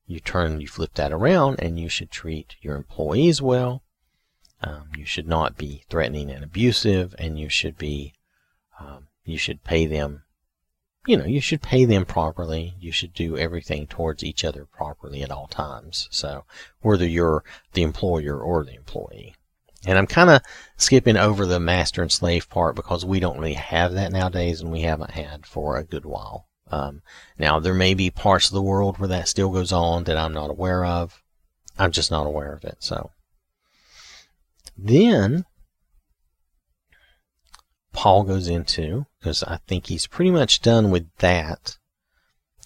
[0.07, 3.83] you turn, you flip that around, and you should treat your employees well.
[4.63, 8.15] Um, you should not be threatening and abusive, and you should be,
[8.81, 10.25] um, you should pay them,
[11.07, 12.75] you know, you should pay them properly.
[12.81, 16.09] You should do everything towards each other properly at all times.
[16.11, 16.45] So
[16.81, 19.35] whether you're the employer or the employee.
[19.87, 20.43] And I'm kind of
[20.77, 24.73] skipping over the master and slave part because we don't really have that nowadays, and
[24.73, 26.49] we haven't had for a good while.
[26.71, 27.03] Um,
[27.39, 30.35] now, there may be parts of the world where that still goes on that I'm
[30.35, 31.23] not aware of.
[31.79, 32.79] I'm just not aware of it.
[32.81, 33.13] So,
[34.79, 35.45] then
[37.93, 41.77] Paul goes into, because I think he's pretty much done with that.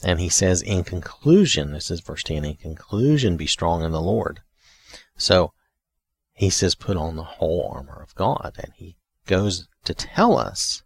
[0.04, 4.00] And he says, in conclusion, this is verse 10, in conclusion, be strong in the
[4.00, 4.40] Lord.
[5.16, 5.54] So,
[6.34, 8.56] he says, put on the whole armor of God.
[8.58, 8.96] And he
[9.26, 10.82] goes to tell us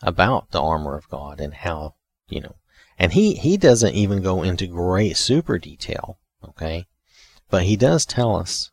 [0.00, 1.96] about the armor of God and how,
[2.28, 2.56] you know,
[2.98, 6.86] and he, he doesn't even go into great super detail, okay?
[7.50, 8.70] But he does tell us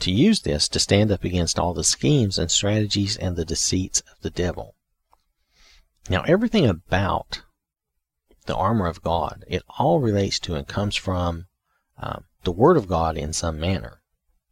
[0.00, 4.00] to use this to stand up against all the schemes and strategies and the deceits
[4.00, 4.74] of the devil.
[6.08, 7.42] Now, everything about
[8.46, 11.46] the armor of God, it all relates to and comes from
[11.98, 14.02] um, the Word of God in some manner,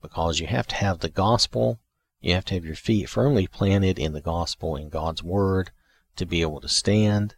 [0.02, 1.80] because you have to have the gospel
[2.20, 5.70] you have to have your feet firmly planted in the gospel, in God's word,
[6.16, 7.36] to be able to stand.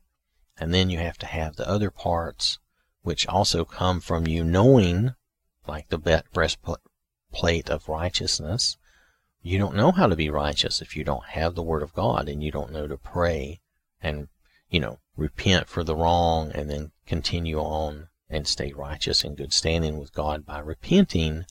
[0.59, 2.59] And then you have to have the other parts,
[3.03, 5.15] which also come from you knowing,
[5.67, 6.79] like the breastplate
[7.71, 8.77] of righteousness.
[9.43, 12.29] You don't know how to be righteous if you don't have the word of God
[12.29, 13.61] and you don't know to pray
[14.03, 14.29] and,
[14.69, 19.53] you know, repent for the wrong and then continue on and stay righteous and good
[19.53, 21.47] standing with God by repenting.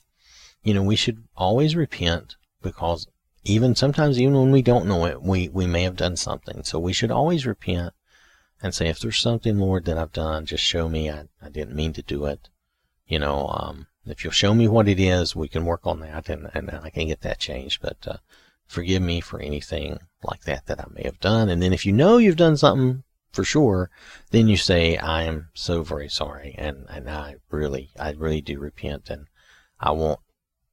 [0.62, 3.08] You know, we should always repent because
[3.44, 6.62] even sometimes even when we don't know it, we, we may have done something.
[6.62, 7.94] So we should always repent
[8.62, 11.10] and say, if there's something, Lord, that I've done, just show me.
[11.10, 12.48] I, I didn't mean to do it.
[13.06, 16.28] You know, um, if you'll show me what it is, we can work on that
[16.28, 17.80] and, and I can get that changed.
[17.82, 18.16] But, uh,
[18.70, 21.48] forgive me for anything like that that I may have done.
[21.48, 23.02] And then if you know you've done something
[23.32, 23.90] for sure,
[24.30, 26.54] then you say, I am so very sorry.
[26.56, 29.26] And, and I really, I really do repent and
[29.80, 30.20] I want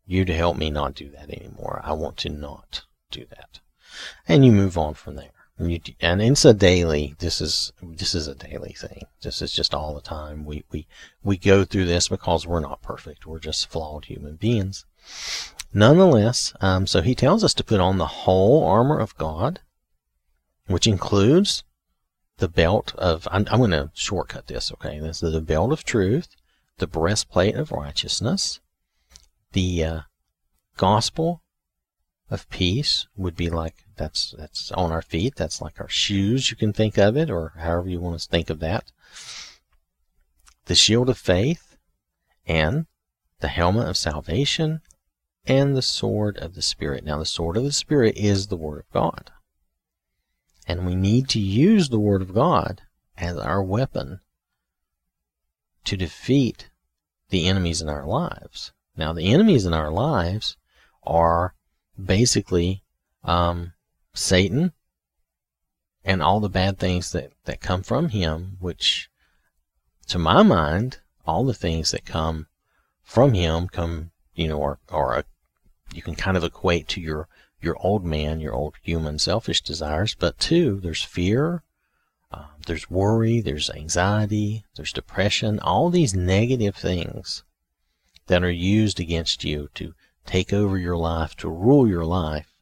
[0.06, 1.82] you to help me not do that anymore.
[1.84, 3.62] I want to not do that.
[4.28, 5.32] And you move on from there.
[5.58, 9.04] And, you, and it's a daily, this is, this is a daily thing.
[9.22, 10.46] This is just all the time.
[10.46, 10.88] We, we,
[11.24, 13.26] we go through this because we're not perfect.
[13.26, 14.86] We're just flawed human beings.
[15.74, 19.62] Nonetheless, um, so he tells us to put on the whole armor of God,
[20.68, 21.64] which includes
[22.38, 25.00] the belt of, I'm, I'm going to shortcut this, okay?
[25.00, 26.28] This is the belt of truth,
[26.78, 28.60] the breastplate of righteousness,
[29.54, 30.00] the uh,
[30.78, 31.42] gospel
[32.30, 35.36] of peace would be like that's that's on our feet.
[35.36, 36.52] That's like our shoes.
[36.52, 38.92] You can think of it, or however you want to think of that.
[40.66, 41.78] The shield of faith,
[42.46, 42.88] and
[43.40, 44.82] the helmet of salvation,
[45.46, 47.04] and the sword of the Spirit.
[47.04, 49.32] Now, the sword of the Spirit is the Word of God.
[50.68, 52.82] And we need to use the Word of God
[53.18, 54.20] as our weapon
[55.86, 56.70] to defeat
[57.30, 58.74] the enemies in our lives.
[58.98, 60.58] Now, the enemies in our lives
[61.04, 61.54] are
[62.04, 62.84] basically
[63.24, 63.74] um,
[64.14, 64.74] Satan
[66.04, 69.10] and all the bad things that, that come from him, which,
[70.08, 72.48] to my mind, all the things that come
[73.04, 75.24] from him come, you know, are, are a,
[75.94, 77.28] you can kind of equate to your,
[77.62, 80.16] your old man, your old human selfish desires.
[80.18, 81.64] But two, there's fear,
[82.32, 87.44] uh, there's worry, there's anxiety, there's depression, all these negative things
[88.28, 89.94] that are used against you to
[90.28, 92.54] take over your life, to rule your life,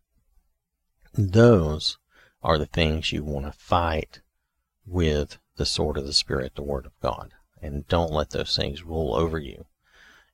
[1.13, 1.97] those
[2.41, 4.21] are the things you want to fight
[4.85, 7.31] with the sword of the Spirit, the Word of God.
[7.61, 9.65] And don't let those things rule over you.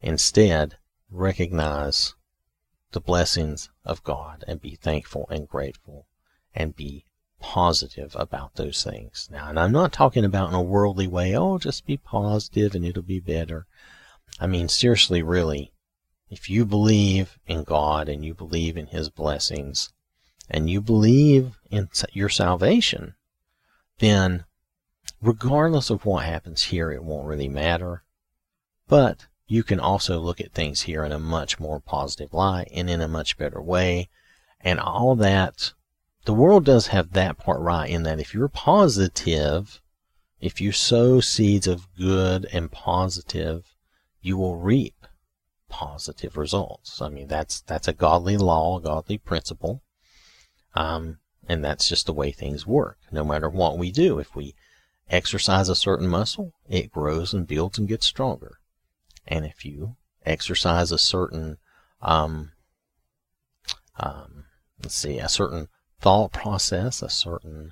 [0.01, 0.77] Instead,
[1.09, 2.15] recognize
[2.91, 6.07] the blessings of God and be thankful and grateful
[6.53, 7.05] and be
[7.39, 9.29] positive about those things.
[9.31, 12.85] Now, and I'm not talking about in a worldly way, oh, just be positive and
[12.85, 13.65] it'll be better.
[14.39, 15.70] I mean, seriously, really,
[16.31, 19.91] if you believe in God and you believe in His blessings
[20.49, 23.15] and you believe in your salvation,
[23.99, 24.45] then
[25.21, 28.03] regardless of what happens here, it won't really matter.
[28.87, 32.89] But you can also look at things here in a much more positive light and
[32.89, 34.09] in a much better way.
[34.61, 35.73] And all that
[36.23, 39.81] the world does have that part right in that if you're positive,
[40.39, 43.75] if you sow seeds of good and positive,
[44.21, 45.00] you will reap
[45.71, 47.01] positive results.
[47.01, 49.81] I mean, that's that's a godly law, a godly principle,
[50.75, 51.17] um,
[51.47, 52.97] and that's just the way things work.
[53.11, 54.53] No matter what we do, if we
[55.09, 58.59] exercise a certain muscle, it grows and builds and gets stronger.
[59.27, 59.95] And if you
[60.25, 61.57] exercise a certain,
[62.01, 62.51] um,
[63.97, 64.45] um,
[64.81, 65.67] let's see, a certain
[65.99, 67.71] thought process, a certain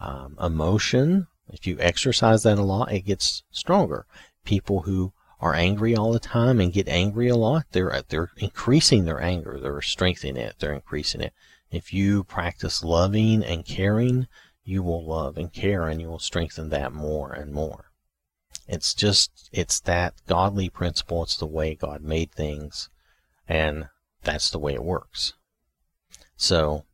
[0.00, 1.26] um, emotion.
[1.48, 4.06] If you exercise that a lot, it gets stronger.
[4.44, 5.12] People who
[5.44, 9.60] are angry all the time and get angry a lot, they're they're increasing their anger.
[9.60, 10.54] They're strengthening it.
[10.58, 11.34] They're increasing it.
[11.70, 14.26] If you practice loving and caring,
[14.64, 17.90] you will love and care, and you will strengthen that more and more.
[18.66, 21.22] It's just it's that godly principle.
[21.22, 22.88] It's the way God made things,
[23.46, 23.88] and
[24.22, 25.34] that's the way it works.
[26.38, 26.86] So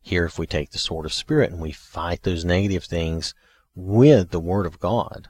[0.00, 3.34] here, if we take the sword of spirit and we fight those negative things
[3.74, 5.28] with the word of God,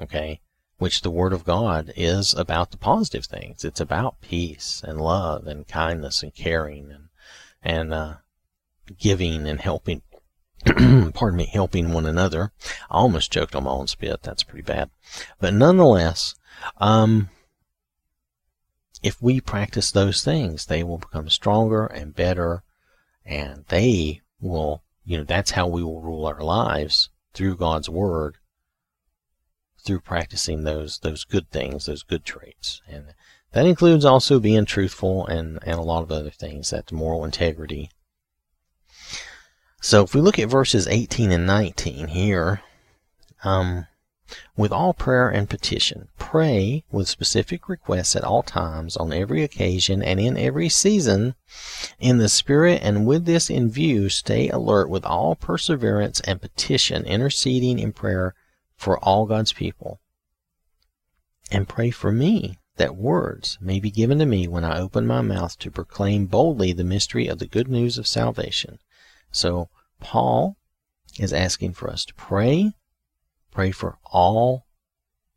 [0.00, 0.40] okay,
[0.82, 3.64] which the word of God is about the positive things.
[3.64, 7.08] It's about peace and love and kindness and caring and
[7.62, 8.14] and uh,
[8.98, 10.02] giving and helping.
[11.14, 12.52] pardon me, helping one another.
[12.90, 14.22] I almost choked on my own spit.
[14.24, 14.90] That's pretty bad,
[15.38, 16.34] but nonetheless,
[16.78, 17.30] um,
[19.04, 22.64] if we practice those things, they will become stronger and better
[23.24, 28.38] and they will, you know, that's how we will rule our lives through God's Word,
[29.82, 33.14] through practicing those those good things, those good traits, and
[33.52, 36.70] that includes also being truthful and and a lot of other things.
[36.70, 37.90] That moral integrity.
[39.80, 42.62] So if we look at verses 18 and 19 here,
[43.42, 43.86] um,
[44.56, 46.08] with all prayer and petition.
[46.18, 51.34] Pray with specific requests at all times, on every occasion, and in every season,
[52.00, 57.04] in the Spirit, and with this in view, stay alert with all perseverance and petition,
[57.04, 58.34] interceding in prayer
[58.82, 60.00] for all God's people.
[61.52, 65.20] And pray for me, that words may be given to me when I open my
[65.20, 68.80] mouth to proclaim boldly the mystery of the good news of salvation.
[69.30, 69.68] So,
[70.00, 70.56] Paul
[71.16, 72.72] is asking for us to pray
[73.52, 74.66] Pray for all,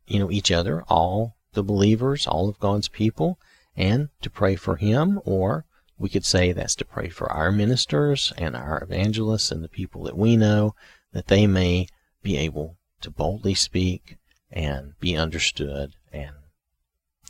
[0.06, 3.38] you know, each other, all the believers, all of God's people,
[3.76, 5.66] and to pray for Him, or
[5.98, 10.02] we could say that's to pray for our ministers and our evangelists and the people
[10.04, 10.74] that we know,
[11.12, 11.86] that they may
[12.22, 14.18] be able to boldly speak
[14.50, 16.34] and be understood and,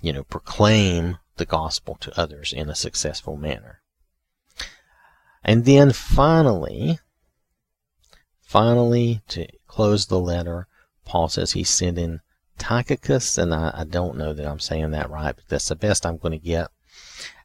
[0.01, 3.83] you know, proclaim the gospel to others in a successful manner.
[5.45, 6.99] And then finally,
[8.41, 10.67] finally, to close the letter,
[11.05, 12.21] Paul says he's sending
[12.57, 16.07] Tychicus, and I, I, don't know that I'm saying that right, but that's the best
[16.07, 16.69] I'm going to get.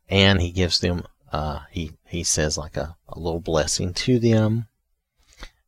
[0.08, 1.04] And he gives them,
[1.34, 4.68] uh, he he says like a, a little blessing to them,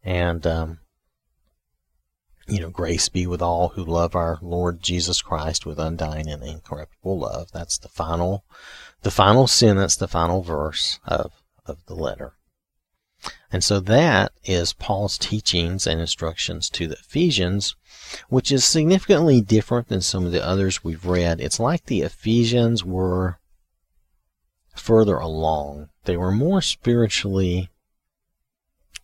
[0.01, 0.79] and um,
[2.47, 6.43] you know, grace be with all who love our Lord Jesus Christ with undying and
[6.43, 7.51] incorruptible love.
[7.51, 8.43] That's the final,
[9.01, 11.31] the final sentence, the final verse of
[11.65, 12.33] of the letter.
[13.51, 17.75] And so that is Paul's teachings and instructions to the Ephesians,
[18.27, 21.39] which is significantly different than some of the others we've read.
[21.39, 23.39] It's like the Ephesians were
[24.75, 25.89] further along.
[26.05, 27.69] They were more spiritually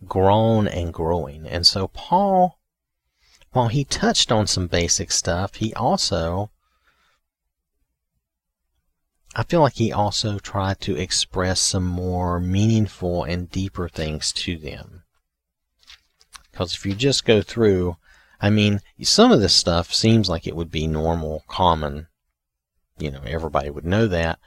[0.06, 1.48] grown and growing.
[1.48, 2.59] And so Paul,
[3.52, 6.52] while he touched on some basic stuff, he also
[9.36, 14.58] I feel like he also tried to express some more meaningful and deeper things to
[14.58, 15.04] them.
[16.52, 17.98] Because if you just go through,
[18.42, 22.08] I mean, some of this stuff seems like it would be normal, common.
[22.98, 24.40] You know, everybody would know that.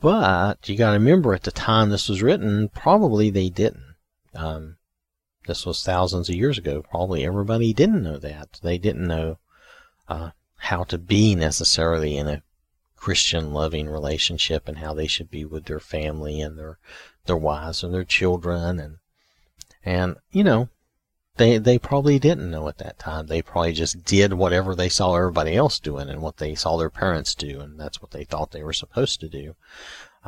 [0.00, 3.94] But you got to remember at the time this was written, probably they didn't.
[4.34, 4.77] Um,
[5.48, 6.82] this was thousands of years ago.
[6.82, 8.60] Probably everybody didn't know that.
[8.62, 9.38] They didn't know
[10.06, 12.42] uh, how to be necessarily in a
[12.96, 16.78] Christian loving relationship and how they should be with their family and their
[17.24, 18.98] their wives and their children and
[19.84, 20.68] and you know
[21.38, 23.26] they they probably didn't know at that time.
[23.26, 26.90] They probably just did whatever they saw everybody else doing and what they saw their
[26.90, 29.54] parents do, and that's what they thought they were supposed to do.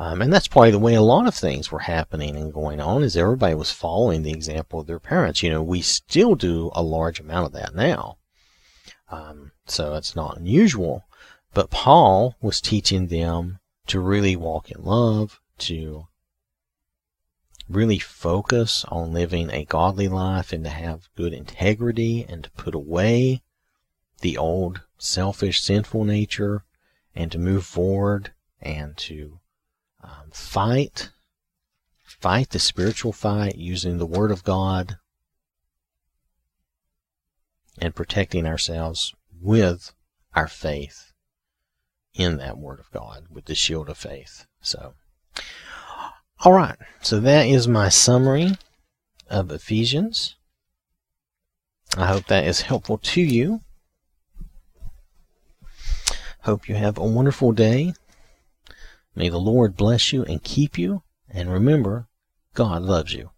[0.01, 3.03] Um, and that's probably the way a lot of things were happening and going on
[3.03, 5.43] is everybody was following the example of their parents.
[5.43, 8.17] You know, we still do a large amount of that now.
[9.11, 11.03] Um, so it's not unusual.
[11.53, 16.07] But Paul was teaching them to really walk in love, to
[17.69, 22.73] really focus on living a godly life and to have good integrity and to put
[22.73, 23.43] away
[24.21, 26.63] the old selfish, sinful nature
[27.13, 29.37] and to move forward and to
[30.03, 31.09] um, fight,
[32.03, 34.97] fight the spiritual fight using the Word of God
[37.77, 39.93] and protecting ourselves with
[40.33, 41.11] our faith
[42.13, 44.45] in that Word of God, with the shield of faith.
[44.61, 44.93] So,
[46.43, 48.57] all right, so that is my summary
[49.29, 50.35] of Ephesians.
[51.97, 53.61] I hope that is helpful to you.
[56.41, 57.93] Hope you have a wonderful day.
[59.15, 61.03] May the Lord bless you and keep you.
[61.29, 62.07] And remember,
[62.53, 63.30] God loves you.